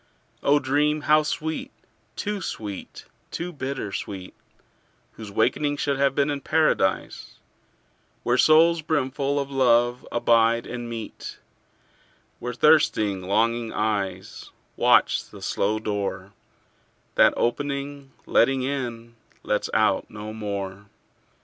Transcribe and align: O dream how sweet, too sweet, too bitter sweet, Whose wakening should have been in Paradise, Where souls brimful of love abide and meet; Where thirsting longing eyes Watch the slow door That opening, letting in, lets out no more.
O 0.41 0.57
dream 0.57 1.01
how 1.01 1.21
sweet, 1.21 1.69
too 2.15 2.41
sweet, 2.41 3.05
too 3.29 3.53
bitter 3.53 3.91
sweet, 3.91 4.33
Whose 5.11 5.29
wakening 5.29 5.77
should 5.77 5.99
have 5.99 6.15
been 6.15 6.31
in 6.31 6.41
Paradise, 6.41 7.35
Where 8.23 8.39
souls 8.39 8.81
brimful 8.81 9.39
of 9.39 9.51
love 9.51 10.07
abide 10.11 10.65
and 10.65 10.89
meet; 10.89 11.37
Where 12.39 12.53
thirsting 12.55 13.21
longing 13.21 13.71
eyes 13.71 14.49
Watch 14.75 15.27
the 15.29 15.39
slow 15.39 15.77
door 15.77 16.33
That 17.13 17.35
opening, 17.37 18.11
letting 18.25 18.63
in, 18.63 19.17
lets 19.43 19.69
out 19.71 20.09
no 20.09 20.33
more. 20.33 20.87